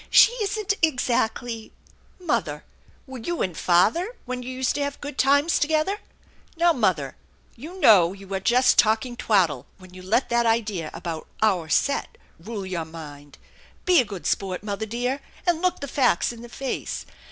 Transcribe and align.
She 0.09 0.31
isn't 0.41 0.73
exactly" 0.81 1.73
"Mother, 2.19 2.63
were 3.05 3.19
you 3.19 3.43
and 3.43 3.55
father, 3.55 4.15
when 4.25 4.41
you 4.41 4.49
used 4.49 4.73
to 4.73 4.83
have 4.83 4.99
good 4.99 5.15
times 5.15 5.59
together? 5.59 5.99
Now, 6.57 6.73
mother, 6.73 7.17
you 7.55 7.79
know 7.79 8.11
you 8.11 8.25
are 8.33 8.39
just 8.39 8.79
THE 8.79 8.89
ENCHANTED 8.89 9.27
BARN 9.27 9.37
167 9.37 9.67
talking 9.67 9.67
twaddle 9.67 9.67
when 9.77 9.93
you 9.93 10.01
let 10.01 10.29
that 10.29 10.47
idea 10.51 10.89
about' 10.95 11.27
our 11.47 11.69
set' 11.69 12.17
rule 12.43 12.65
your 12.65 12.83
mind. 12.85 13.37
Be 13.85 14.01
a 14.01 14.03
good 14.03 14.25
sport, 14.25 14.63
mother 14.63 14.87
dear, 14.87 15.21
and 15.45 15.61
look 15.61 15.81
the 15.81 15.87
facts 15.87 16.31
in 16.33 16.41
the 16.41 16.49
face. 16.49 17.05